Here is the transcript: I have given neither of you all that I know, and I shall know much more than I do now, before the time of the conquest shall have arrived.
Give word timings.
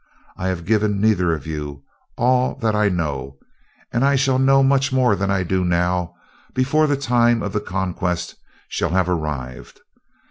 I 0.35 0.47
have 0.47 0.65
given 0.65 0.99
neither 0.99 1.31
of 1.31 1.45
you 1.45 1.83
all 2.17 2.55
that 2.55 2.73
I 2.73 2.89
know, 2.89 3.37
and 3.93 4.03
I 4.03 4.15
shall 4.15 4.39
know 4.39 4.63
much 4.63 4.91
more 4.91 5.15
than 5.15 5.29
I 5.29 5.43
do 5.43 5.63
now, 5.63 6.15
before 6.55 6.87
the 6.87 6.97
time 6.97 7.43
of 7.43 7.53
the 7.53 7.61
conquest 7.61 8.33
shall 8.67 8.89
have 8.89 9.07
arrived. 9.07 9.79